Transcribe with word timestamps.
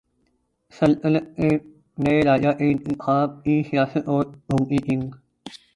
سلطنت 0.73 1.25
کے 1.35 1.49
نئے 1.97 2.21
راجا 2.25 2.51
کے 2.51 2.71
انتخاب 2.71 3.43
کی 3.43 3.61
سیاست 3.69 4.07
اور 4.07 4.25
ڈونکی 4.25 4.77
کنگ 4.87 5.09